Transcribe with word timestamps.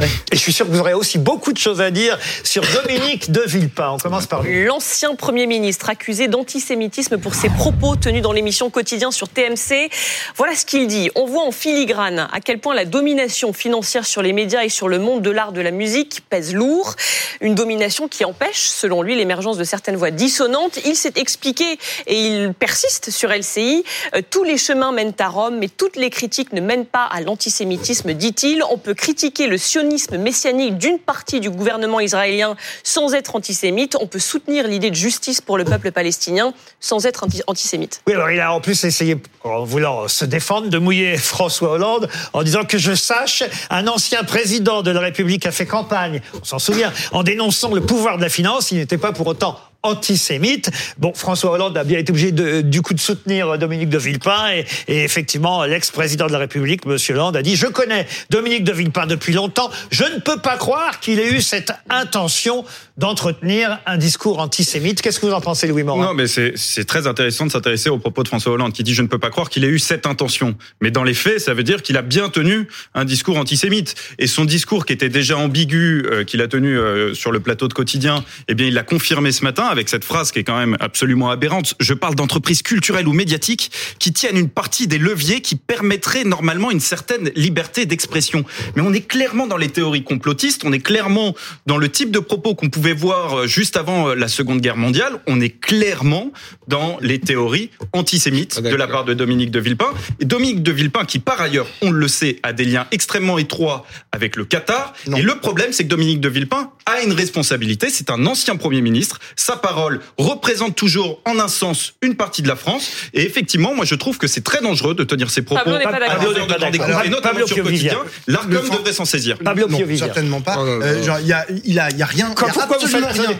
Et 0.00 0.36
je 0.36 0.40
suis 0.40 0.52
sûr 0.52 0.66
que 0.66 0.70
vous 0.70 0.80
aurez 0.80 0.94
aussi 0.94 1.18
beaucoup 1.18 1.52
de 1.52 1.58
choses 1.58 1.80
à 1.80 1.90
dire 1.90 2.18
sur 2.44 2.62
Dominique 2.82 3.30
de 3.30 3.42
Villepin. 3.42 3.90
On 3.90 3.98
commence 3.98 4.26
par 4.26 4.42
lui. 4.42 4.64
L'ancien 4.64 5.14
Premier 5.14 5.46
ministre 5.46 5.90
accusé 5.90 6.28
d'antisémitisme 6.28 7.18
pour 7.18 7.34
ses 7.34 7.50
propos 7.50 7.96
tenus 7.96 8.22
dans 8.22 8.32
l'émission 8.32 8.70
Quotidien 8.70 9.10
sur 9.10 9.28
TMC. 9.28 9.90
Voilà 10.36 10.54
ce 10.54 10.64
qu'il 10.64 10.86
dit. 10.86 11.10
On 11.14 11.26
voit 11.26 11.42
en 11.42 11.50
filigrane 11.50 12.28
à 12.32 12.40
quel 12.40 12.58
point 12.58 12.74
la 12.74 12.84
domination 12.84 13.52
financière 13.52 14.06
sur 14.06 14.22
les 14.22 14.32
médias 14.32 14.64
et 14.64 14.68
sur 14.68 14.88
le 14.88 14.98
monde 14.98 15.22
de 15.22 15.30
l'art 15.30 15.52
de 15.52 15.60
la 15.60 15.70
musique 15.70 16.22
pèse 16.30 16.54
lourd. 16.54 16.94
Une 17.40 17.54
domination 17.54 18.08
qui 18.08 18.24
empêche, 18.24 18.62
selon 18.62 19.02
lui, 19.02 19.14
l'émergence 19.14 19.58
de 19.58 19.64
certaines 19.64 19.96
voix 19.96 20.10
dissonantes. 20.10 20.78
Il 20.86 20.96
s'est 20.96 21.14
expliqué 21.16 21.78
et 22.06 22.18
il 22.18 22.54
persiste 22.54 23.10
sur 23.10 23.30
LCI. 23.30 23.84
Euh, 24.14 24.22
tous 24.30 24.44
les 24.44 24.56
chemins 24.56 24.92
mènent 24.92 25.12
à 25.18 25.28
Rome, 25.28 25.58
mais 25.58 25.68
toutes 25.68 25.96
les 25.96 26.08
critiques 26.08 26.52
ne 26.52 26.60
mènent 26.60 26.86
pas 26.86 27.04
à 27.04 27.20
l'antisémitisme, 27.20 28.14
dit-il. 28.14 28.62
On 28.70 28.78
peut 28.78 28.94
critiquer 28.94 29.46
le 29.46 29.58
sionisme 29.58 29.81
messianique 29.82 30.78
d'une 30.78 30.98
partie 30.98 31.40
du 31.40 31.50
gouvernement 31.50 32.00
israélien 32.00 32.56
sans 32.82 33.14
être 33.14 33.36
antisémite. 33.36 33.96
On 34.00 34.06
peut 34.06 34.18
soutenir 34.18 34.66
l'idée 34.66 34.90
de 34.90 34.94
justice 34.96 35.40
pour 35.40 35.58
le 35.58 35.64
peuple 35.64 35.92
palestinien 35.92 36.52
sans 36.80 37.06
être 37.06 37.24
anti- 37.24 37.42
antisémite. 37.46 38.00
Oui, 38.06 38.14
alors 38.14 38.30
il 38.30 38.40
a 38.40 38.52
en 38.52 38.60
plus 38.60 38.84
essayé, 38.84 39.16
en 39.44 39.64
voulant 39.64 40.08
se 40.08 40.24
défendre, 40.24 40.68
de 40.68 40.78
mouiller 40.78 41.16
François 41.32 41.72
Hollande 41.72 42.08
en 42.32 42.42
disant 42.42 42.64
que 42.64 42.78
je 42.78 42.94
sache, 42.94 43.42
un 43.70 43.86
ancien 43.86 44.24
président 44.24 44.82
de 44.82 44.90
la 44.90 45.00
République 45.00 45.46
a 45.46 45.52
fait 45.52 45.66
campagne, 45.66 46.20
on 46.40 46.44
s'en 46.44 46.58
souvient, 46.58 46.92
en 47.12 47.22
dénonçant 47.22 47.72
le 47.74 47.80
pouvoir 47.80 48.16
de 48.16 48.22
la 48.22 48.28
finance, 48.28 48.70
il 48.72 48.78
n'était 48.78 48.98
pas 48.98 49.12
pour 49.12 49.26
autant 49.26 49.58
antisémite. 49.82 50.70
Bon, 50.98 51.12
François 51.14 51.50
Hollande 51.50 51.76
a 51.76 51.84
bien 51.84 51.98
été 51.98 52.12
obligé 52.12 52.32
de, 52.32 52.60
du 52.60 52.82
coup 52.82 52.94
de 52.94 53.00
soutenir 53.00 53.58
Dominique 53.58 53.88
de 53.88 53.98
Villepin 53.98 54.50
et, 54.52 54.64
et 54.88 55.04
effectivement 55.04 55.64
l'ex-président 55.64 56.26
de 56.26 56.32
la 56.32 56.38
République, 56.38 56.86
Monsieur 56.86 57.14
Hollande, 57.14 57.36
a 57.36 57.42
dit 57.42 57.56
je 57.56 57.66
connais 57.66 58.06
Dominique 58.30 58.64
de 58.64 58.72
Villepin 58.72 59.06
depuis 59.06 59.32
longtemps, 59.32 59.70
je 59.90 60.04
ne 60.04 60.20
peux 60.20 60.38
pas 60.38 60.56
croire 60.56 61.00
qu'il 61.00 61.18
ait 61.18 61.32
eu 61.32 61.40
cette 61.40 61.72
intention 61.90 62.64
d'entretenir 62.96 63.78
un 63.86 63.96
discours 63.96 64.38
antisémite. 64.38 65.00
Qu'est-ce 65.00 65.18
que 65.18 65.26
vous 65.26 65.32
en 65.32 65.40
pensez, 65.40 65.66
Louis 65.66 65.82
Morin 65.82 66.06
Non, 66.06 66.14
mais 66.14 66.26
c'est 66.26 66.84
très 66.84 67.06
intéressant 67.06 67.46
de 67.46 67.50
s'intéresser 67.50 67.88
aux 67.88 67.98
propos 67.98 68.22
de 68.22 68.28
François 68.28 68.52
Hollande 68.52 68.72
qui 68.72 68.82
dit 68.82 68.94
je 68.94 69.02
ne 69.02 69.06
peux 69.06 69.18
pas 69.18 69.30
croire 69.30 69.48
qu'il 69.48 69.64
ait 69.64 69.68
eu 69.68 69.78
cette 69.78 70.06
intention. 70.06 70.56
Mais 70.80 70.90
dans 70.90 71.04
les 71.04 71.14
faits, 71.14 71.40
ça 71.40 71.54
veut 71.54 71.62
dire 71.62 71.82
qu'il 71.82 71.96
a 71.96 72.02
bien 72.02 72.28
tenu 72.28 72.68
un 72.94 73.04
discours 73.04 73.38
antisémite. 73.38 73.94
Et 74.18 74.26
son 74.26 74.44
discours 74.44 74.84
qui 74.84 74.92
était 74.92 75.08
déjà 75.08 75.38
ambigu, 75.38 76.04
euh, 76.06 76.24
qu'il 76.24 76.42
a 76.42 76.48
tenu 76.48 76.78
euh, 76.78 77.14
sur 77.14 77.32
le 77.32 77.40
plateau 77.40 77.68
de 77.68 77.72
quotidien, 77.72 78.24
eh 78.48 78.54
bien 78.54 78.66
il 78.66 78.74
l'a 78.74 78.82
confirmé 78.82 79.32
ce 79.32 79.42
matin 79.44 79.64
avec 79.64 79.88
cette 79.88 80.04
phrase 80.04 80.30
qui 80.30 80.40
est 80.40 80.44
quand 80.44 80.58
même 80.58 80.76
absolument 80.80 81.30
aberrante. 81.30 81.74
Je 81.80 81.94
parle 81.94 82.14
d'entreprises 82.14 82.62
culturelles 82.62 83.08
ou 83.08 83.12
médiatiques 83.12 83.70
qui 83.98 84.12
tiennent 84.12 84.38
une 84.38 84.50
partie 84.50 84.86
des 84.86 84.98
leviers 84.98 85.40
qui 85.40 85.56
permettraient 85.56 86.24
normalement 86.24 86.70
une 86.70 86.80
certaine 86.80 87.30
liberté 87.36 87.86
d'expression. 87.86 88.44
Mais 88.76 88.82
on 88.82 88.92
est 88.92 89.06
clairement 89.06 89.46
dans 89.46 89.56
les 89.56 89.68
théories 89.68 90.04
complotistes, 90.04 90.64
on 90.64 90.72
est 90.72 90.80
clairement 90.80 91.34
dans 91.66 91.78
le 91.78 91.88
type 91.88 92.10
de 92.10 92.18
propos 92.18 92.54
qu'on 92.54 92.68
pouvait 92.68 92.91
voir 92.92 93.40
euh, 93.40 93.46
juste 93.46 93.76
avant 93.76 94.08
euh, 94.08 94.14
la 94.14 94.28
Seconde 94.28 94.60
Guerre 94.60 94.76
mondiale, 94.76 95.18
on 95.26 95.40
est 95.40 95.50
clairement 95.50 96.32
dans 96.68 96.98
les 97.00 97.18
théories 97.18 97.70
antisémites 97.92 98.60
de 98.60 98.74
la 98.74 98.86
part 98.86 99.04
de 99.04 99.14
Dominique 99.14 99.50
de 99.50 99.60
Villepin. 99.60 99.92
Et 100.20 100.24
Dominique 100.24 100.62
de 100.62 100.72
Villepin, 100.72 101.04
qui 101.04 101.18
par 101.18 101.40
ailleurs, 101.40 101.66
on 101.82 101.90
le 101.90 102.08
sait, 102.08 102.38
a 102.42 102.52
des 102.52 102.64
liens 102.64 102.86
extrêmement 102.90 103.38
étroits 103.38 103.84
avec 104.12 104.36
le 104.36 104.44
Qatar. 104.44 104.92
Et 105.16 105.22
le 105.22 105.34
problème, 105.36 105.72
c'est 105.72 105.84
que 105.84 105.88
Dominique 105.88 106.20
de 106.20 106.28
Villepin 106.28 106.70
a 106.86 107.02
une 107.02 107.12
responsabilité. 107.12 107.88
C'est 107.90 108.10
un 108.10 108.26
ancien 108.26 108.56
Premier 108.56 108.80
ministre. 108.80 109.18
Sa 109.36 109.56
parole 109.56 110.00
représente 110.18 110.76
toujours, 110.76 111.20
en 111.24 111.38
un 111.38 111.48
sens, 111.48 111.94
une 112.02 112.14
partie 112.14 112.42
de 112.42 112.48
la 112.48 112.56
France. 112.56 112.90
Et 113.14 113.22
effectivement, 113.22 113.74
moi, 113.74 113.84
je 113.84 113.94
trouve 113.94 114.18
que 114.18 114.26
c'est 114.26 114.42
très 114.42 114.60
dangereux 114.60 114.94
de 114.94 115.04
tenir 115.04 115.30
ces 115.30 115.42
propos 115.42 115.62
Pablo 115.64 115.78
n'est 115.78 115.84
pas 115.84 115.90
à 115.90 116.70
d'accord. 116.70 117.02
et 117.04 117.08
notamment 117.08 117.46
sur 117.46 117.62
quotidien. 117.62 117.98
L'Arcom 118.26 118.68
devrait 118.70 118.92
s'en 118.92 119.04
saisir. 119.04 119.38
Pablo 119.38 119.68
Non, 119.68 119.78
certainement 119.96 120.40
pas. 120.40 120.58
Euh, 120.58 121.02
genre, 121.02 121.18
il 121.20 121.26
y 121.26 121.32
a, 121.32 121.46
il 121.64 121.78
a, 121.78 121.90
il 121.90 121.98
y 121.98 122.02
a 122.02 122.06
rien. 122.06 122.32
Quand- 122.34 122.46
il 122.46 122.48
y 122.48 122.60
a 122.60 122.66
pourquoi 122.80 123.00
vous 123.00 123.06
faites, 123.06 123.26
rien. 123.26 123.36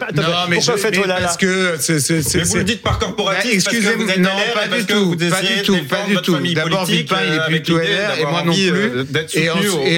pourquoi 0.54 0.76
faites 0.76 0.96
là 0.96 1.06
là 1.06 1.20
parce 1.22 1.36
que 1.36 1.76
c'est 1.80 2.00
c'est 2.00 2.22
c'est 2.22 2.38
Mais 2.38 2.44
vous 2.44 2.56
le 2.56 2.64
dites 2.64 2.82
par 2.82 2.98
Bah, 2.98 3.34
que 3.42 3.48
excusez-moi, 3.48 4.16
non, 4.18 4.28
pas 4.54 4.68
du 4.76 4.84
tout, 4.84 5.16
pas 5.30 5.40
du 5.42 5.62
tout, 5.62 5.76
pas 5.88 6.04
du 6.08 6.16
tout. 6.16 6.36
D'abord, 6.54 6.84
Villepin, 6.84 7.16
il 7.26 7.32
est 7.34 7.38
euh, 7.38 7.46
plutôt 7.46 7.78
LR 7.78 8.18
et 8.20 8.24
moi 8.24 8.42
non 8.44 8.52
plus. 8.52 8.70
euh, 8.70 9.04
d'être 9.08 9.36
Et, 9.36 9.50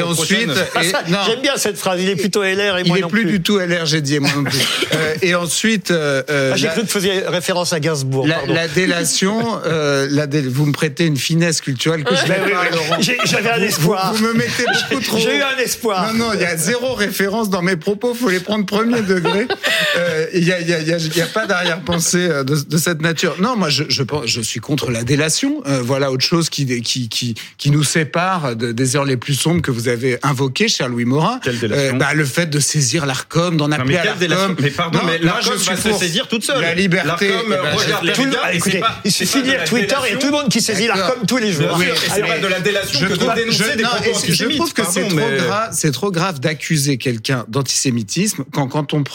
ensuite, 0.02 0.14
prochaines. 0.46 0.54
Ah, 0.74 0.80
non, 1.08 1.18
J'aime 1.26 1.40
bien 1.40 1.56
cette 1.56 1.76
phrase. 1.78 2.00
Il 2.02 2.08
est 2.10 2.16
plutôt 2.16 2.42
LR 2.42 2.78
et 2.78 2.82
il 2.84 2.88
moi 2.88 2.98
est 2.98 3.02
non 3.02 3.08
plus 3.08 3.24
du 3.24 3.42
tout 3.42 3.58
LR, 3.58 3.86
j'ai 3.86 4.00
dit, 4.00 4.16
et 4.16 4.20
moi 4.20 4.30
non 4.36 4.44
plus. 4.44 4.58
Euh, 4.94 5.14
et 5.22 5.34
ensuite, 5.34 5.90
Ah, 5.92 6.56
J'ai 6.56 6.68
cru 6.68 6.76
que 6.82 6.86
vous 6.86 6.92
faisiez 6.92 7.20
référence 7.26 7.72
à 7.72 7.80
Gainsbourg. 7.80 8.26
la, 8.26 8.68
délation, 8.68 9.60
la 9.64 10.26
dé- 10.26 10.42
vous 10.42 10.66
me 10.66 10.72
prêtez 10.72 11.06
une 11.06 11.16
finesse 11.16 11.60
culturelle 11.60 12.04
que 12.04 12.14
je 12.14 12.22
n'ai 12.22 12.28
pas. 12.52 12.70
Laurent. 12.70 12.96
J'ai- 13.00 13.18
J'avais 13.24 13.50
un 13.50 13.62
espoir. 13.62 14.12
Vous, 14.12 14.18
vous 14.18 14.26
me 14.28 14.32
mettez 14.34 14.64
beaucoup 14.90 15.02
trop. 15.04 15.18
J'ai 15.18 15.38
eu 15.38 15.42
un 15.42 15.56
espoir. 15.62 16.12
Non, 16.14 16.26
non, 16.26 16.32
il 16.34 16.40
y 16.40 16.44
a 16.44 16.56
zéro 16.56 16.94
référence 16.94 17.50
dans 17.50 17.62
mes 17.62 17.76
propos. 17.76 18.14
Faut 18.14 18.28
les 18.28 18.40
prendre 18.40 18.66
premier 18.66 19.00
degré. 19.02 19.23
Euh, 19.96 20.26
Il 20.34 20.44
y 20.44 20.52
a, 20.52 20.60
il 20.60 20.68
y 20.68 20.72
a, 20.74 20.80
il 20.80 20.88
y 20.88 20.92
a, 20.92 20.98
il 20.98 21.16
y 21.16 21.20
a 21.20 21.26
pas 21.26 21.46
d'arrière-pensée 21.46 22.28
euh, 22.30 22.44
de, 22.44 22.56
de 22.56 22.76
cette 22.78 23.00
nature. 23.02 23.36
Non, 23.40 23.56
moi, 23.56 23.68
je, 23.68 23.84
je, 23.88 24.02
pense- 24.02 24.26
je 24.26 24.40
suis 24.40 24.60
contre 24.60 24.90
la 24.90 25.04
délation. 25.04 25.62
Euh, 25.66 25.80
voilà 25.82 26.10
autre 26.10 26.24
chose 26.24 26.48
qui, 26.50 26.66
qui, 26.82 27.08
qui, 27.08 27.34
qui 27.58 27.70
nous 27.70 27.84
sépare 27.84 28.56
de- 28.56 28.72
des 28.72 28.96
heures 28.96 29.04
les 29.04 29.16
plus 29.16 29.34
sombres 29.34 29.62
que 29.62 29.70
vous 29.70 29.88
avez 29.88 30.18
invoquées, 30.22 30.68
cher 30.68 30.88
Louis 30.88 31.04
Morin. 31.04 31.40
Quelle 31.42 31.58
délation 31.58 31.96
bah, 31.96 32.14
le 32.14 32.24
fait 32.24 32.46
de 32.46 32.58
saisir 32.60 33.06
l'Arcom, 33.06 33.56
d'en 33.56 33.68
Non, 33.68 33.76
appeler 33.76 33.94
mais 33.94 33.98
à 33.98 34.04
l'Arcom. 34.28 34.56
Mais 34.60 34.70
pardon, 34.70 34.98
Non, 34.98 35.04
mais 35.06 35.18
moi, 35.18 35.26
l'Arcom 35.34 35.52
je 35.58 35.64
va 35.70 35.74
suis 35.76 35.82
se 35.82 35.88
pour 35.88 35.98
saisir 35.98 36.28
toute 36.28 36.44
seule. 36.44 36.60
La 36.60 36.74
liberté. 36.74 37.28
L'Arcom 37.28 37.28
eh 37.46 37.50
ben, 37.50 37.60
regarde 37.76 38.02
je- 38.02 38.06
les 38.08 38.12
Tout 38.14 38.20
le- 38.22 38.26
médias 38.28 38.52
et 38.52 38.56
écoutez, 38.56 38.72
c'est 38.72 38.80
pas- 38.80 39.00
il 39.04 39.12
suffit 39.12 39.42
de 39.42 39.46
lire 39.46 39.64
Twitter, 39.64 39.96
il 40.08 40.12
y 40.12 40.16
a 40.16 40.18
tout 40.18 40.26
le 40.26 40.32
monde 40.32 40.48
qui 40.48 40.60
saisit 40.60 40.86
l'Arcom 40.86 41.24
tous 41.26 41.36
les 41.38 41.52
jours. 41.52 41.76
Oui, 41.78 41.86
c'est 42.12 42.20
pas 42.26 42.38
de 42.38 42.46
la 42.46 42.60
délation 42.60 42.98
Je 43.00 43.06
que 43.06 43.12
de 43.12 43.18
trouve- 43.18 43.34
dénoncer 43.34 43.64
je- 43.72 43.76
des 43.76 43.82
non, 43.82 43.88
propos 43.90 44.04
et 44.04 44.12
je 44.12 44.18
antisémites. 44.18 44.56
trouve 44.56 44.72
que 44.72 44.82
c'est 44.90 45.08
trop 45.08 45.30
grave, 45.36 45.68
c'est 45.72 45.90
trop 45.92 46.10
grave 46.10 46.40
d'accuser 46.40 46.96
quelqu'un 46.98 47.44
d'antisémitisme 47.48 48.44
quand 48.52 48.68
quand 48.68 48.94
on 48.94 49.02
prend 49.04 49.13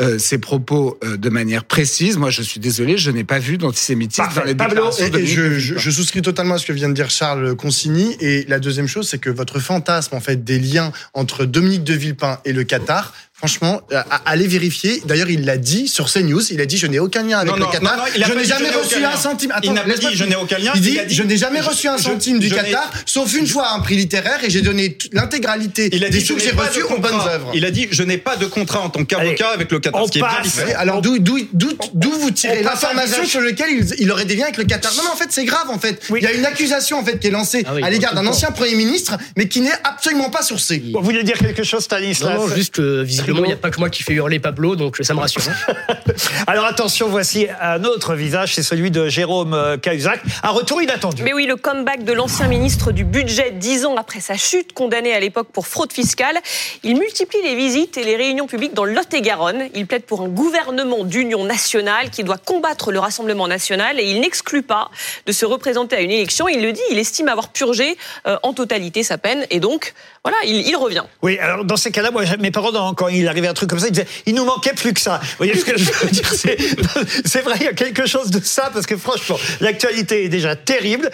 euh, 0.00 0.18
ses 0.18 0.38
propos 0.38 0.98
euh, 1.04 1.16
de 1.16 1.28
manière 1.28 1.64
précise. 1.64 2.16
Moi, 2.16 2.30
je 2.30 2.42
suis 2.42 2.60
désolé, 2.60 2.96
je 2.98 3.10
n'ai 3.10 3.24
pas 3.24 3.38
vu 3.38 3.58
d'antisémitisme 3.58 4.28
dans 4.34 4.44
les 4.44 4.54
Pablo, 4.54 4.74
déclarations 4.74 5.06
Et, 5.06 5.10
de 5.10 5.18
et 5.18 5.26
je, 5.26 5.58
je 5.58 5.90
souscris 5.90 6.22
totalement 6.22 6.54
à 6.54 6.58
ce 6.58 6.66
que 6.66 6.72
vient 6.72 6.88
de 6.88 6.94
dire 6.94 7.10
Charles 7.10 7.54
Consigny. 7.56 8.16
Et 8.20 8.44
la 8.48 8.58
deuxième 8.58 8.88
chose, 8.88 9.08
c'est 9.08 9.18
que 9.18 9.30
votre 9.30 9.60
fantasme 9.60 10.14
en 10.14 10.20
fait 10.20 10.44
des 10.44 10.58
liens 10.58 10.92
entre 11.12 11.44
Dominique 11.44 11.84
de 11.84 11.94
Villepin 11.94 12.38
et 12.44 12.52
le 12.52 12.64
Qatar, 12.64 13.12
franchement, 13.48 13.82
à- 13.92 14.00
à- 14.00 14.22
allez 14.30 14.46
vérifier. 14.46 15.02
D'ailleurs, 15.04 15.28
il 15.28 15.44
l'a 15.44 15.58
dit 15.58 15.86
sur 15.86 16.08
CNews. 16.08 16.40
Il 16.50 16.60
a 16.62 16.66
dit 16.66 16.78
je 16.78 16.86
n'ai 16.86 16.98
aucun 16.98 17.22
lien 17.22 17.38
avec 17.38 17.50
Non, 17.50 17.56
le 17.56 17.62
non, 17.64 17.70
Qatar. 17.70 17.96
non, 17.96 18.02
non, 18.04 18.08
il 18.16 18.24
a 18.24 18.26
je 18.28 18.32
n'ai 18.32 18.42
dit, 18.42 18.48
jamais 18.48 18.68
je 18.68 18.72
n'ai 18.72 18.76
reçu 18.80 19.04
un 19.04 19.16
centime. 19.16 19.52
Il 19.62 19.72
n'a 19.72 19.82
pas 19.82 19.88
laisse-moi 19.88 20.10
dit, 20.12 20.16
je 20.16 20.24
n'ai 20.24 20.36
aucun 20.36 20.58
lien. 20.58 20.72
Il 20.74 20.80
dit 20.80 20.98
a 20.98 21.04
dit, 21.04 21.14
je 21.14 21.22
n'ai 21.22 21.36
jamais 21.36 21.60
reçu 21.60 21.88
un 21.88 21.98
je- 21.98 22.04
centime 22.04 22.38
du 22.38 22.48
je 22.48 22.54
Qatar, 22.54 22.90
sauf 23.04 23.34
une 23.36 23.46
fois 23.46 23.70
un 23.72 23.80
prix 23.80 23.96
littéraire, 23.96 24.42
et 24.42 24.48
j'ai 24.50 24.62
donné 24.62 24.96
l'intégralité 25.12 25.90
Il 25.92 26.04
a 26.04 26.08
des 26.08 26.18
dit 26.18 26.24
sous 26.24 26.36
que 26.36 26.40
j'ai 26.42 26.52
reçus 26.52 26.82
aux 26.84 26.98
bonnes 26.98 27.14
œuvres. 27.28 27.50
Il 27.54 27.64
a 27.66 27.70
dit 27.70 27.86
je 27.90 28.02
n'ai 28.02 28.16
pas 28.18 28.36
de 28.36 28.46
contrat 28.46 28.80
en 28.80 28.88
tant 28.90 29.04
qu'avocat 29.04 29.48
avec 29.50 29.70
le 29.70 29.78
Qatar, 29.80 30.00
on 30.02 30.06
ce 30.06 30.12
qui 30.12 30.18
est 30.18 30.22
bien 30.22 30.76
alors 30.78 31.02
d'où 31.02 31.18
d'où 31.18 31.38
d'où 31.52 31.68
d'où 31.92 32.10
vous 32.12 32.30
tirez 32.30 32.62
l'information 32.62 33.24
sur 33.26 33.40
lequel 33.40 33.66
il, 33.70 33.86
il 33.98 34.10
aurait 34.10 34.24
des 34.24 34.36
liens 34.36 34.44
avec 34.44 34.56
le 34.56 34.64
Qatar? 34.64 34.92
Non 34.96 35.02
mais 35.04 35.10
en 35.10 35.16
fait 35.16 35.28
c'est 35.30 35.44
grave 35.44 35.68
en 35.68 35.78
fait. 35.78 36.00
Oui. 36.10 36.20
Il 36.22 36.24
y 36.24 36.28
a 36.28 36.32
une 36.32 36.46
accusation 36.46 36.98
en 36.98 37.04
fait 37.04 37.18
qui 37.18 37.26
est 37.26 37.30
lancée 37.30 37.62
Ah 37.66 37.72
oui, 37.74 37.82
à 37.82 37.90
l'égard 37.90 38.14
d'un 38.14 38.26
ancien 38.26 38.50
premier 38.52 38.74
ministre 38.74 39.16
mais 39.36 39.48
qui 39.48 39.60
n'est 39.60 39.70
absolument 39.84 40.30
pas 40.30 40.42
sourcé. 40.42 40.82
Vous 40.94 41.02
voulez 41.02 41.22
dire 41.24 41.38
quelque 41.38 41.62
chose, 41.62 41.84
Stanislas? 41.84 42.38
Non, 42.38 42.48
non, 42.48 42.54
juste 42.54 42.74
que 42.74 43.02
visiblement, 43.02 43.33
il 43.38 43.46
n'y 43.48 43.52
a 43.52 43.56
pas 43.56 43.70
que 43.70 43.78
moi 43.80 43.90
qui 43.90 44.02
fais 44.02 44.12
hurler 44.14 44.38
Pablo, 44.38 44.76
donc 44.76 44.98
ça 45.00 45.14
me 45.14 45.20
rassure. 45.20 45.42
Alors 46.46 46.64
attention, 46.64 47.08
voici 47.08 47.46
un 47.60 47.84
autre 47.84 48.14
visage, 48.14 48.54
c'est 48.54 48.62
celui 48.62 48.90
de 48.90 49.08
Jérôme 49.08 49.54
euh, 49.54 49.76
Cahuzac. 49.76 50.20
Un 50.42 50.50
retour 50.50 50.82
inattendu. 50.82 51.22
Mais 51.22 51.32
oui, 51.32 51.46
le 51.46 51.56
comeback 51.56 52.04
de 52.04 52.12
l'ancien 52.12 52.48
ministre 52.48 52.92
du 52.92 53.04
budget 53.04 53.50
dix 53.52 53.84
ans 53.84 53.96
après 53.96 54.20
sa 54.20 54.36
chute, 54.36 54.72
condamné 54.72 55.12
à 55.14 55.20
l'époque 55.20 55.48
pour 55.52 55.66
fraude 55.66 55.92
fiscale. 55.92 56.38
Il 56.82 56.98
multiplie 56.98 57.38
les 57.42 57.54
visites 57.54 57.96
et 57.96 58.04
les 58.04 58.16
réunions 58.16 58.46
publiques 58.46 58.74
dans 58.74 58.84
le 58.84 58.92
Lot-et-Garonne. 58.92 59.68
Il 59.74 59.86
plaide 59.86 60.04
pour 60.04 60.20
un 60.22 60.28
gouvernement 60.28 61.04
d'union 61.04 61.44
nationale 61.44 62.10
qui 62.10 62.24
doit 62.24 62.38
combattre 62.38 62.92
le 62.92 62.98
Rassemblement 62.98 63.48
national 63.48 63.98
et 64.00 64.04
il 64.04 64.20
n'exclut 64.20 64.62
pas 64.62 64.90
de 65.26 65.32
se 65.32 65.46
représenter 65.46 65.96
à 65.96 66.00
une 66.00 66.10
élection. 66.10 66.48
Il 66.48 66.62
le 66.62 66.72
dit, 66.72 66.80
il 66.90 66.98
estime 66.98 67.28
avoir 67.28 67.48
purgé 67.48 67.96
euh, 68.26 68.36
en 68.42 68.52
totalité 68.52 69.02
sa 69.02 69.18
peine 69.18 69.46
et 69.50 69.60
donc, 69.60 69.94
voilà, 70.24 70.36
il, 70.44 70.66
il 70.66 70.76
revient. 70.76 71.02
Oui, 71.22 71.38
alors 71.38 71.64
dans 71.64 71.76
ces 71.76 71.90
cas-là, 71.90 72.10
moi, 72.10 72.22
mes 72.38 72.50
parents, 72.50 72.72
dans- 72.72 72.94
quand 72.94 73.08
il 73.16 73.28
arrivait 73.28 73.48
un 73.48 73.54
truc 73.54 73.70
comme 73.70 73.78
ça, 73.78 73.88
ils 73.88 73.92
disaient, 73.92 74.06
il 74.26 74.34
nous 74.34 74.44
manquait 74.44 74.72
plus 74.74 74.92
que 74.92 75.00
ça. 75.00 75.20
Vous 75.22 75.36
voyez 75.38 75.56
ce 75.56 75.64
que 75.64 75.78
je 75.78 75.84
veux 75.84 76.10
dire 76.10 76.30
C'est 77.24 77.40
vrai, 77.42 77.56
il 77.60 77.64
y 77.64 77.68
a 77.68 77.72
quelque 77.72 78.06
chose 78.06 78.30
de 78.30 78.40
ça, 78.42 78.70
parce 78.72 78.86
que 78.86 78.96
franchement, 78.96 79.38
l'actualité 79.60 80.24
est 80.24 80.28
déjà 80.28 80.56
terrible. 80.56 81.10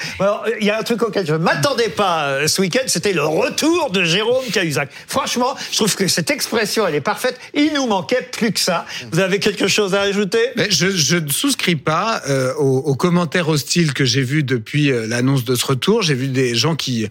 Il 0.61 0.67
y 0.67 0.71
a 0.71 0.79
un 0.79 0.83
truc 0.83 1.03
auquel 1.03 1.27
je 1.27 1.33
ne 1.33 1.39
m'attendais 1.39 1.89
pas 1.89 2.25
euh, 2.25 2.47
ce 2.47 2.61
week-end, 2.61 2.83
c'était 2.87 3.13
le 3.13 3.25
retour 3.25 3.91
de 3.91 4.05
Jérôme 4.05 4.45
Cahuzac. 4.53 4.91
Franchement, 5.07 5.55
je 5.71 5.77
trouve 5.77 5.95
que 5.95 6.09
cette 6.09 6.31
expression, 6.31 6.87
elle 6.87 6.95
est 6.95 7.01
parfaite. 7.01 7.39
Il 7.55 7.73
nous 7.75 7.87
manquait 7.87 8.29
plus 8.33 8.53
que 8.53 8.61
ça. 8.61 8.87
Vous 9.13 9.21
avez 9.21 9.39
quelque 9.39 9.69
chose 9.69 9.95
à 9.95 10.03
ajouter? 10.03 10.41
Je, 10.71 11.17
ne 11.17 11.29
souscris 11.29 11.77
pas 11.77 12.23
euh, 12.29 12.55
aux, 12.55 12.95
commentaires 12.95 13.49
hostiles 13.49 13.93
que 13.93 14.05
j'ai 14.05 14.23
vus 14.23 14.43
depuis 14.43 14.91
euh, 14.91 15.07
l'annonce 15.07 15.45
de 15.45 15.55
ce 15.55 15.67
retour. 15.67 16.03
J'ai 16.03 16.15
vu 16.15 16.29
des 16.29 16.55
gens 16.55 16.77
qui 16.77 17.09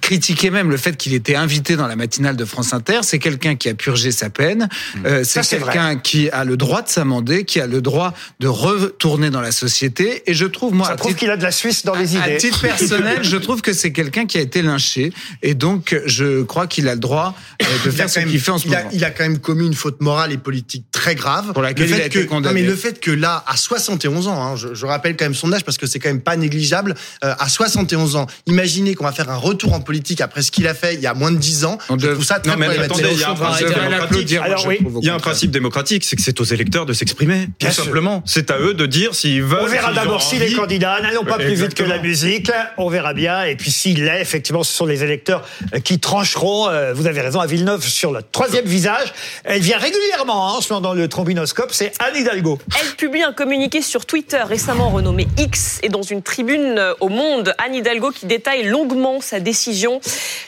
critiquaient 0.00 0.50
même 0.50 0.70
le 0.70 0.76
fait 0.76 0.96
qu'il 0.96 1.14
était 1.14 1.34
invité 1.34 1.76
dans 1.76 1.86
la 1.86 1.96
matinale 1.96 2.36
de 2.36 2.44
France 2.44 2.72
Inter. 2.72 3.00
C'est 3.02 3.18
quelqu'un 3.18 3.56
qui 3.56 3.68
a 3.68 3.74
purgé 3.74 3.99
sa 4.10 4.30
peine. 4.30 4.68
Euh, 5.04 5.22
c'est 5.24 5.46
quelqu'un 5.46 5.96
qui 5.96 6.30
a 6.30 6.44
le 6.44 6.56
droit 6.56 6.80
de 6.82 6.88
s'amender, 6.88 7.44
qui 7.44 7.60
a 7.60 7.66
le 7.66 7.82
droit 7.82 8.14
de 8.40 8.48
retourner 8.48 9.28
dans 9.30 9.42
la 9.42 9.52
société. 9.52 10.22
Et 10.26 10.34
je 10.34 10.46
trouve, 10.46 10.72
moi, 10.74 10.86
Ça 10.86 10.92
à 10.94 10.96
prouve 10.96 11.14
qu'il 11.14 11.30
a 11.30 11.36
de 11.36 11.42
la 11.42 11.52
Suisse 11.52 11.84
dans 11.84 11.94
les 11.94 12.16
à 12.16 12.28
idées. 12.28 12.38
titre 12.38 12.62
personnel, 12.62 13.18
je 13.22 13.36
trouve 13.36 13.60
que 13.60 13.72
c'est 13.72 13.92
quelqu'un 13.92 14.26
qui 14.26 14.38
a 14.38 14.40
été 14.40 14.62
lynché. 14.62 15.12
Et 15.42 15.54
donc, 15.54 15.94
je 16.06 16.42
crois 16.42 16.66
qu'il 16.66 16.88
a 16.88 16.94
le 16.94 17.00
droit 17.00 17.34
euh, 17.62 17.66
de 17.84 17.90
Il 17.90 18.00
a 18.00 18.08
faire 18.08 18.10
ce 18.10 18.20
qu'il 18.20 18.40
fait 18.40 18.50
en 18.50 18.58
ce 18.58 18.66
il 18.66 18.74
a, 18.74 18.78
moment. 18.78 18.90
il 18.94 19.04
a 19.04 19.10
quand 19.10 19.24
même 19.24 19.38
commis 19.38 19.66
une 19.66 19.74
faute 19.74 20.00
morale 20.00 20.32
et 20.32 20.38
politique 20.38 20.86
très 21.00 21.14
grave. 21.14 21.52
Pour 21.52 21.62
laquelle 21.62 21.86
le 21.86 21.92
il 21.92 21.96
fait 21.96 22.02
a 22.02 22.06
été 22.06 22.22
que, 22.22 22.28
condamné. 22.28 22.60
Non, 22.60 22.66
mais 22.66 22.70
le 22.70 22.76
fait 22.76 23.00
que 23.00 23.10
là, 23.10 23.42
à 23.46 23.56
71 23.56 24.28
ans, 24.28 24.42
hein, 24.42 24.56
je, 24.56 24.74
je 24.74 24.86
rappelle 24.86 25.16
quand 25.16 25.24
même 25.24 25.34
son 25.34 25.52
âge 25.52 25.64
parce 25.64 25.78
que 25.78 25.86
c'est 25.86 25.98
quand 25.98 26.10
même 26.10 26.20
pas 26.20 26.36
négligeable, 26.36 26.94
euh, 27.24 27.34
à 27.38 27.48
71 27.48 28.16
ans, 28.16 28.26
imaginez 28.46 28.94
qu'on 28.94 29.04
va 29.04 29.12
faire 29.12 29.30
un 29.30 29.36
retour 29.36 29.72
en 29.72 29.80
politique 29.80 30.20
après 30.20 30.42
ce 30.42 30.50
qu'il 30.50 30.66
a 30.66 30.74
fait 30.74 30.94
il 30.94 31.00
y 31.00 31.06
a 31.06 31.14
moins 31.14 31.32
de 31.32 31.38
10 31.38 31.64
ans. 31.64 31.78
On 31.88 31.98
je 31.98 32.08
trouve 32.08 32.24
ça 32.24 32.38
très 32.40 32.52
Non, 32.52 32.58
mais 32.58 32.66
problématique. 32.66 32.98
attendez, 33.04 33.14
il 33.14 33.20
y 33.20 33.24
a 33.24 33.30
un 33.30 33.34
principe 33.34 33.68
démocratique. 33.68 34.32
Alors 34.42 34.66
oui, 34.66 34.78
Il 35.00 35.06
y 35.06 35.10
a 35.10 35.14
un 35.14 35.18
principe 35.18 35.50
démocratique, 35.50 36.04
c'est 36.04 36.16
que 36.16 36.22
c'est 36.22 36.40
aux 36.40 36.44
électeurs 36.44 36.86
de 36.86 36.92
s'exprimer, 36.92 37.48
tout 37.58 37.70
simplement. 37.70 38.22
C'est 38.26 38.50
à 38.50 38.58
eux 38.58 38.74
de 38.74 38.86
dire 38.86 39.14
s'ils 39.14 39.42
veulent. 39.42 39.60
On 39.62 39.66
verra 39.66 39.92
d'abord 39.92 40.22
s'il 40.22 40.42
est 40.42 40.46
envie. 40.46 40.54
candidat. 40.54 41.00
N'allons 41.00 41.24
pas 41.24 41.38
plus 41.38 41.54
vite 41.54 41.74
que 41.74 41.82
la 41.82 41.98
musique. 41.98 42.50
On 42.76 42.88
verra 42.90 43.14
bien. 43.14 43.44
Et 43.44 43.56
puis 43.56 43.70
s'il 43.70 44.04
l'est, 44.04 44.20
effectivement, 44.20 44.62
ce 44.62 44.72
sont 44.72 44.86
les 44.86 45.02
électeurs 45.02 45.46
euh, 45.74 45.80
qui 45.80 45.98
trancheront. 45.98 46.68
Euh, 46.68 46.92
Vous 46.94 47.06
avez 47.06 47.20
raison, 47.20 47.40
à 47.40 47.46
Villeneuve, 47.46 47.84
sur 47.86 48.12
le 48.12 48.20
troisième 48.22 48.66
visage. 48.66 49.12
Elle 49.44 49.62
vient 49.62 49.78
régulièrement 49.78 50.48
hein, 50.48 50.58
en 50.58 50.60
ce 50.60 50.72
moment 50.72 50.89
dans 50.90 51.00
le 51.00 51.08
trombinoscope. 51.08 51.70
C'est 51.72 51.92
Anne 52.00 52.16
Hidalgo. 52.16 52.58
Elle 52.80 52.96
publie 52.96 53.22
un 53.22 53.32
communiqué 53.32 53.80
sur 53.80 54.06
Twitter 54.06 54.42
récemment 54.42 54.90
renommé 54.90 55.28
X 55.38 55.78
et 55.84 55.88
dans 55.88 56.02
une 56.02 56.20
tribune 56.22 56.78
euh, 56.78 56.94
au 56.98 57.08
Monde, 57.08 57.54
Anne 57.58 57.76
Hidalgo 57.76 58.10
qui 58.10 58.26
détaille 58.26 58.64
longuement 58.64 59.20
sa 59.20 59.38
décision 59.38 60.00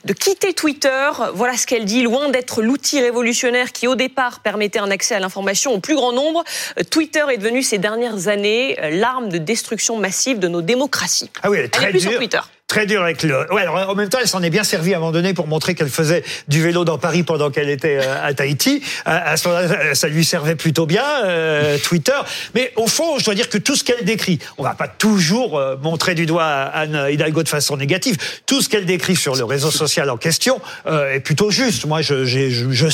de 0.04 0.12
quitter 0.12 0.52
Twitter. 0.52 1.10
Voilà 1.34 1.56
ce 1.56 1.66
qu'elle 1.66 1.84
dit. 1.84 2.02
Loin 2.02 2.28
d'être 2.30 2.60
l'outil 2.60 3.00
révolutionnaire 3.00 3.70
qui 3.70 3.86
au 3.86 3.94
départ 3.94 4.40
permettait 4.40 4.80
un 4.80 4.90
accès 4.90 5.14
à 5.14 5.20
l'information 5.20 5.74
au 5.74 5.78
plus 5.78 5.94
grand 5.94 6.12
nombre, 6.12 6.42
euh, 6.78 6.82
Twitter 6.82 7.22
est 7.32 7.38
devenu 7.38 7.62
ces 7.62 7.78
dernières 7.78 8.26
années 8.26 8.76
euh, 8.82 8.90
l'arme 8.90 9.28
de 9.28 9.38
destruction 9.38 9.96
massive 9.96 10.40
de 10.40 10.48
nos 10.48 10.62
démocraties. 10.62 11.30
Ah 11.44 11.50
oui, 11.50 11.58
elle 11.58 11.64
est 11.64 11.66
Elle 11.66 11.70
très 11.70 11.86
est 11.86 11.90
plus 11.90 12.00
dure. 12.00 12.10
sur 12.10 12.18
Twitter. 12.18 12.40
Très 12.72 12.86
dur 12.86 13.02
avec 13.02 13.22
le. 13.22 13.52
Ouais, 13.52 13.60
alors 13.60 13.90
en 13.90 13.94
même 13.94 14.08
temps, 14.08 14.16
elle 14.18 14.26
s'en 14.26 14.42
est 14.42 14.48
bien 14.48 14.64
servie 14.64 14.94
à 14.94 14.96
un 14.96 15.00
moment 15.00 15.12
donné 15.12 15.34
pour 15.34 15.46
montrer 15.46 15.74
qu'elle 15.74 15.90
faisait 15.90 16.24
du 16.48 16.62
vélo 16.62 16.86
dans 16.86 16.96
Paris 16.96 17.22
pendant 17.22 17.50
qu'elle 17.50 17.68
était 17.68 17.98
euh, 18.00 18.26
à 18.26 18.32
Tahiti. 18.32 18.82
À, 19.04 19.36
ce 19.36 19.46
moment-là, 19.46 19.94
ça 19.94 20.08
lui 20.08 20.24
servait 20.24 20.54
plutôt 20.54 20.86
bien, 20.86 21.04
euh, 21.26 21.76
Twitter. 21.76 22.16
Mais 22.54 22.72
au 22.76 22.86
fond, 22.86 23.18
je 23.18 23.26
dois 23.26 23.34
dire 23.34 23.50
que 23.50 23.58
tout 23.58 23.76
ce 23.76 23.84
qu'elle 23.84 24.06
décrit, 24.06 24.38
on 24.56 24.62
va 24.62 24.72
pas 24.72 24.88
toujours 24.88 25.58
euh, 25.58 25.76
montrer 25.82 26.14
du 26.14 26.24
doigt 26.24 26.46
Anne 26.46 27.08
Hidalgo 27.10 27.42
de 27.42 27.48
façon 27.50 27.76
négative. 27.76 28.16
Tout 28.46 28.62
ce 28.62 28.70
qu'elle 28.70 28.86
décrit 28.86 29.16
sur 29.16 29.36
le 29.36 29.44
réseau 29.44 29.70
social 29.70 30.08
en 30.08 30.16
question 30.16 30.58
euh, 30.86 31.12
est 31.12 31.20
plutôt 31.20 31.50
juste. 31.50 31.84
Moi, 31.84 32.00
je, 32.00 32.24
je, 32.24 32.86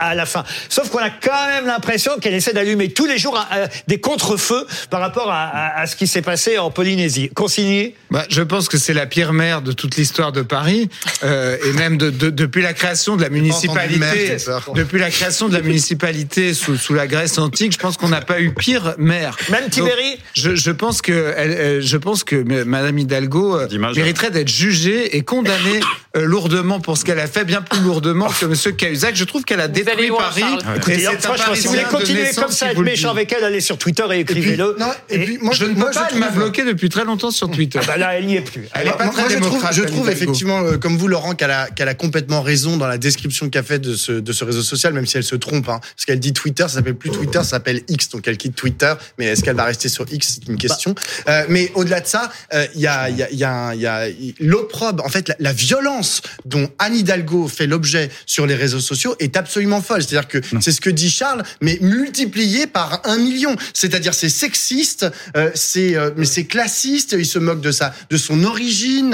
à, 0.00 0.14
la 0.14 0.24
fin. 0.24 0.44
Sauf 0.70 0.88
qu'on 0.88 1.00
a 1.00 1.10
quand 1.10 1.46
même 1.48 1.66
l'impression 1.66 2.12
qu'elle 2.22 2.32
essaie 2.32 2.54
d'allumer 2.54 2.88
tous 2.88 3.04
les 3.04 3.18
jours 3.18 3.38
euh, 3.52 3.66
des 3.86 4.00
contre-feux 4.00 4.66
par 4.88 5.00
rapport 5.00 5.30
à 5.30 5.86
ce 5.86 5.94
qui 5.94 6.06
s'est 6.06 6.22
passé 6.22 6.56
en 6.56 6.70
Polynésie. 6.70 7.28
Consigné? 7.28 7.94
Bah, 8.10 8.24
je 8.30 8.40
pense 8.40 8.70
que 8.70 8.78
c'est 8.78 8.93
la 8.94 9.06
pire 9.06 9.32
mère 9.32 9.62
de 9.62 9.72
toute 9.72 9.96
l'histoire 9.96 10.32
de 10.32 10.42
Paris, 10.42 10.88
euh, 11.22 11.56
et 11.64 11.72
même 11.72 11.96
de, 11.96 12.10
de- 12.10 12.30
depuis 12.30 12.62
la 12.62 12.72
création 12.72 13.16
de 13.16 13.22
la 13.22 13.28
municipalité, 13.30 14.36
depuis 14.74 14.98
la 14.98 15.10
création 15.10 15.48
de 15.48 15.54
la 15.54 15.60
municipalité 15.62 16.54
sous, 16.54 16.76
sous 16.76 16.94
la 16.94 17.06
Grèce 17.06 17.38
antique, 17.38 17.72
je 17.72 17.78
pense 17.78 17.96
qu'on 17.96 18.08
n'a 18.08 18.20
pas 18.20 18.40
eu 18.40 18.52
pire 18.54 18.94
maire. 18.98 19.36
Même 19.50 19.68
Tibéri 19.70 20.18
je, 20.34 20.54
je 20.54 20.70
pense 20.70 21.02
que 21.02 21.34
elle, 21.36 21.50
elle- 21.52 21.82
je 21.82 21.96
pense 21.96 22.24
que 22.24 22.36
Madame 22.64 22.98
Hidalgo 22.98 23.56
euh, 23.58 23.66
D'image. 23.66 23.96
mériterait 23.96 24.30
d'être 24.30 24.48
jugée 24.48 25.16
et 25.16 25.22
condamnée 25.22 25.80
euh, 26.16 26.24
lourdement 26.24 26.80
pour 26.80 26.96
ce 26.96 27.04
qu'elle 27.04 27.18
a 27.20 27.26
fait, 27.26 27.44
bien 27.44 27.62
plus 27.62 27.80
lourdement 27.80 28.28
que 28.28 28.46
Monsieur 28.46 28.72
Cahuzac. 28.72 29.14
Je 29.16 29.24
trouve 29.24 29.44
qu'elle 29.44 29.60
a 29.60 29.68
détruit 29.68 30.08
voir, 30.08 30.30
Paris. 30.30 30.42
Et 30.88 30.98
franchement, 31.20 31.54
si 31.54 31.62
vous 31.66 31.70
voulez 31.74 31.82
continuer 31.84 32.30
comme 32.34 32.50
ça, 32.50 32.66
qui 32.66 32.72
être 32.72 32.80
méchant 32.80 33.10
avec 33.10 33.32
elle, 33.32 33.44
allez 33.44 33.60
sur 33.60 33.78
Twitter 33.78 34.04
et 34.12 34.20
écrivez-le. 34.20 34.76
non, 34.78 34.90
et 35.08 35.18
puis, 35.18 35.38
moi, 35.40 35.52
je 35.54 35.64
ne 35.64 35.74
moi, 35.74 35.88
peux 35.88 35.94
pas, 35.94 36.08
je 36.10 36.14
elle 36.14 36.20
m'a 36.20 36.30
bloqué 36.30 36.64
depuis 36.64 36.88
très 36.88 37.04
longtemps 37.04 37.30
sur 37.30 37.50
Twitter. 37.50 37.78
Ah 37.82 37.86
bah 37.86 37.96
là, 37.96 38.14
elle 38.16 38.26
n'y 38.26 38.36
est 38.36 38.40
plus. 38.40 38.68
Elle 38.74 38.83
est 38.86 38.88
Alors, 38.88 38.98
pas 38.98 39.04
moi, 39.04 39.14
très 39.14 39.22
moi, 39.22 39.30
je 39.30 39.38
trouve, 39.38 39.66
je 39.72 39.82
trouve 39.82 40.10
effectivement, 40.10 40.62
euh, 40.62 40.76
comme 40.78 40.96
vous, 40.96 41.08
Laurent, 41.08 41.34
qu'elle 41.34 41.50
a, 41.50 41.68
qu'elle 41.70 41.88
a 41.88 41.94
complètement 41.94 42.42
raison 42.42 42.76
dans 42.76 42.86
la 42.86 42.98
description 42.98 43.48
qu'a 43.50 43.62
fait 43.62 43.78
de 43.78 43.94
ce, 43.94 44.12
de 44.12 44.32
ce 44.32 44.44
réseau 44.44 44.62
social, 44.62 44.92
même 44.92 45.06
si 45.06 45.16
elle 45.16 45.24
se 45.24 45.36
trompe. 45.36 45.68
Hein, 45.68 45.80
parce 45.80 46.04
qu'elle 46.06 46.20
dit 46.20 46.32
Twitter, 46.32 46.64
ça 46.64 46.74
s'appelle 46.74 46.96
plus 46.96 47.10
Twitter, 47.10 47.38
ça 47.38 47.44
s'appelle 47.44 47.82
X. 47.88 48.08
Donc 48.10 48.26
elle 48.28 48.36
quitte 48.36 48.54
Twitter. 48.54 48.92
Mais 49.18 49.26
est-ce 49.26 49.42
qu'elle 49.42 49.56
va 49.56 49.64
rester 49.64 49.88
sur 49.88 50.06
X? 50.10 50.38
C'est 50.40 50.48
une 50.50 50.58
question. 50.58 50.94
Euh, 51.28 51.44
mais 51.48 51.70
au-delà 51.74 52.00
de 52.00 52.06
ça, 52.06 52.30
euh, 52.52 52.66
il 52.74 52.80
y 52.80 52.86
a, 52.86 53.08
y 53.10 53.22
a, 53.22 53.30
y 53.32 53.44
a, 53.44 53.74
y 53.74 53.86
a 53.86 54.06
l'opprobre, 54.40 55.04
en 55.04 55.08
fait, 55.08 55.28
la, 55.28 55.36
la 55.38 55.52
violence 55.52 56.22
dont 56.44 56.68
Anne 56.78 56.96
Hidalgo 56.96 57.48
fait 57.48 57.66
l'objet 57.66 58.10
sur 58.26 58.46
les 58.46 58.54
réseaux 58.54 58.80
sociaux 58.80 59.14
est 59.18 59.36
absolument 59.36 59.80
folle. 59.80 60.02
C'est-à-dire 60.02 60.28
que 60.28 60.38
c'est 60.60 60.72
ce 60.72 60.80
que 60.80 60.90
dit 60.90 61.10
Charles, 61.10 61.42
mais 61.60 61.78
multiplié 61.80 62.66
par 62.66 63.00
un 63.04 63.18
million. 63.18 63.56
C'est-à-dire 63.72 64.14
c'est 64.14 64.28
sexiste, 64.28 65.06
euh, 65.36 65.50
c'est 65.54 65.96
euh, 65.96 66.10
mais 66.16 66.26
c'est 66.26 66.44
classiste. 66.44 67.14
Il 67.18 67.26
se 67.26 67.38
moque 67.38 67.60
de 67.60 67.70
sa 67.70 67.94
de 68.10 68.16
son 68.16 68.42
origine 68.44 68.63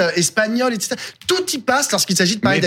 euh, 0.00 0.11
espagnole, 0.17 0.75
etc. 0.75 0.97
Tout 1.26 1.44
y 1.52 1.58
passe 1.58 1.91
lorsqu'il 1.93 2.17
s'agit 2.17 2.37
de 2.37 2.41
parler 2.41 2.61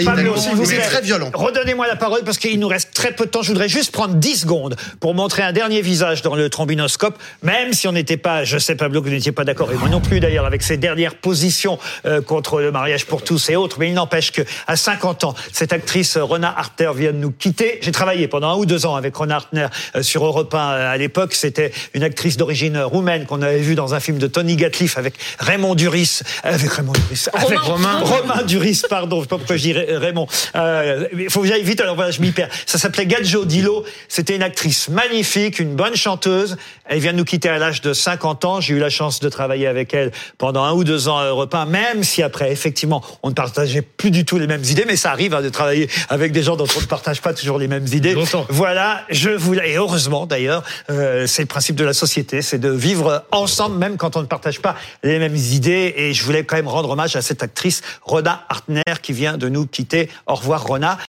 vous 0.53 0.65
C'est 0.65 0.77
très 0.80 1.01
violent. 1.01 1.31
Redonnez-moi 1.33 1.88
la 1.88 1.95
parole 1.95 2.24
parce 2.24 2.38
qu'il 2.38 2.59
nous 2.59 2.68
reste 2.68 2.94
très 2.94 3.12
peu 3.12 3.25
de 3.25 3.30
temps. 3.30 3.41
Je 3.41 3.50
voudrais 3.50 3.69
juste 3.69 3.91
prendre 3.91 4.15
10 4.15 4.41
secondes 4.41 4.75
pour 5.00 5.13
montrer 5.13 5.44
un 5.44 5.53
dernier 5.53 5.81
visage 5.81 6.21
dans 6.21 6.35
le 6.35 6.50
trombinoscope, 6.50 7.18
même 7.41 7.74
si 7.74 7.88
on 7.88 7.91
n'était 7.91 8.18
pas, 8.18 8.44
je 8.44 8.57
sais 8.57 8.75
Pablo 8.75 9.01
que 9.01 9.07
vous 9.07 9.13
n'étiez 9.13 9.31
pas 9.31 9.44
d'accord, 9.44 9.71
et 9.71 9.75
moi 9.75 9.89
non 9.89 10.01
plus 10.01 10.19
d'ailleurs, 10.19 10.45
avec 10.45 10.63
ses 10.63 10.77
dernières 10.77 11.15
positions 11.15 11.80
euh, 12.06 12.21
contre 12.21 12.62
le 12.62 12.71
mariage 12.71 13.06
pour 13.06 13.24
tous 13.24 13.50
et 13.50 13.56
autres, 13.56 13.77
mais 13.79 13.89
il 13.89 13.94
n'empêche 13.94 14.31
que 14.31 14.41
à 14.68 14.75
50 14.75 15.24
ans, 15.24 15.36
cette 15.51 15.74
actrice 15.74 16.18
euh, 16.18 16.24
Rona 16.24 16.53
Hartner 16.57 16.91
vient 16.95 17.12
de 17.12 17.18
nous 17.18 17.31
quitter. 17.31 17.79
J'ai 17.81 17.91
travaillé 17.91 18.27
pendant 18.27 18.50
un 18.50 18.56
ou 18.56 18.65
deux 18.65 18.86
ans 18.86 18.95
avec 18.95 19.15
Rona 19.15 19.36
Hartner 19.36 19.68
euh, 19.95 20.03
sur 20.03 20.25
Europe 20.25 20.53
1 20.53 20.57
euh, 20.57 20.91
à 20.91 20.97
l'époque. 20.97 21.33
C'était 21.33 21.71
une 21.94 22.03
actrice 22.03 22.38
d'origine 22.38 22.77
roumaine 22.79 23.25
qu'on 23.25 23.41
avait 23.41 23.59
vue 23.59 23.75
dans 23.75 23.94
un 23.94 24.00
film 24.00 24.18
de 24.18 24.27
Tony 24.27 24.56
Gatliff 24.56 24.97
avec 24.97 25.15
Raymond 25.39 25.75
Duris, 25.75 26.21
avec 26.44 26.71
Raymond 26.73 26.93
Duris, 26.93 27.25
avec 27.33 27.59
Romain. 27.59 27.99
Romain 27.99 28.43
Duris, 28.43 28.81
pardon, 28.89 29.17
je 29.17 29.21
sais 29.23 29.27
pas 29.27 29.37
pourquoi 29.37 29.55
je 29.57 29.61
dis 29.61 29.73
Ray- 29.73 29.95
Raymond. 29.97 30.27
Euh, 30.55 31.07
Il 31.17 31.29
faut 31.29 31.41
que 31.41 31.47
j'aille 31.47 31.63
vite, 31.63 31.81
alors 31.81 31.95
voilà, 31.95 32.11
je 32.11 32.21
m'y 32.21 32.31
perds. 32.31 32.49
Ça 32.65 32.77
s'appelait 32.77 33.05
Gadjo 33.05 33.45
Dilo. 33.45 33.83
C'était 34.07 34.35
une 34.35 34.43
actrice 34.43 34.89
magnifique, 34.89 35.59
une 35.59 35.75
bonne 35.75 35.95
chanteuse. 35.95 36.57
Elle 36.85 36.99
vient 36.99 37.13
de 37.13 37.17
nous 37.17 37.23
quitter 37.25 37.49
à 37.49 37.57
l'âge 37.57 37.81
de 37.81 37.93
50 37.93 38.45
ans. 38.45 38.61
J'ai 38.61 38.73
eu 38.73 38.79
la 38.79 38.89
chance 38.89 39.19
de 39.19 39.29
travailler 39.29 39.67
avec 39.67 39.93
elle 39.93 40.11
pendant 40.37 40.63
un 40.63 40.73
ou 40.73 40.83
deux 40.83 41.07
ans 41.07 41.17
à 41.17 41.25
Europe 41.25 41.53
1, 41.53 41.65
même 41.65 42.03
si 42.03 42.21
après, 42.23 42.51
effectivement, 42.51 43.03
on 43.23 43.29
ne 43.29 43.33
partageait 43.35 43.81
plus 43.81 44.11
du 44.11 44.25
tout 44.25 44.37
les 44.37 44.47
mêmes 44.47 44.63
idées, 44.63 44.85
mais 44.87 44.95
ça 44.95 45.11
arrive 45.11 45.33
hein, 45.33 45.41
de 45.41 45.49
travailler 45.49 45.89
avec 46.09 46.31
des 46.31 46.43
gens 46.43 46.55
dont 46.55 46.67
on 46.75 46.81
ne 46.81 46.85
partage 46.85 47.21
pas 47.21 47.33
toujours 47.33 47.59
les 47.59 47.67
mêmes 47.67 47.87
idées. 47.91 48.13
Longtemps. 48.13 48.45
Voilà, 48.49 49.01
je 49.09 49.29
voulais, 49.29 49.71
et 49.71 49.75
heureusement 49.77 50.25
d'ailleurs, 50.25 50.63
euh, 50.89 51.27
c'est 51.27 51.41
le 51.43 51.47
principe 51.47 51.75
de 51.75 51.85
la 51.85 51.93
société, 51.93 52.41
c'est 52.41 52.57
de 52.59 52.69
vivre 52.69 53.23
ensemble, 53.31 53.77
même 53.77 53.97
quand 53.97 54.15
on 54.17 54.21
ne 54.21 54.25
partage 54.27 54.59
pas 54.59 54.75
les 55.03 55.19
mêmes 55.19 55.35
idées. 55.35 55.93
Et 55.97 56.13
je 56.13 56.23
voulais 56.23 56.43
quand 56.43 56.55
rendre 56.68 56.89
hommage 56.89 57.15
à 57.15 57.21
cette 57.21 57.44
actrice, 57.44 57.81
Rona 58.04 58.45
Hartner, 58.50 58.81
qui 59.01 59.13
vient 59.13 59.38
de 59.38 59.50
nous 59.50 59.65
quitter. 59.65 60.10
Au 60.27 60.36
revoir, 60.36 60.65
Rona. 60.65 60.98